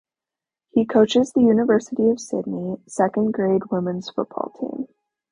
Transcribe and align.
He 0.71 0.87
coaches 0.87 1.31
the 1.31 1.43
University 1.43 2.09
of 2.09 2.19
Sydney 2.19 2.77
second 2.87 3.33
grade 3.35 3.65
women's 3.69 4.09
football 4.09 4.49
team. 4.59 4.87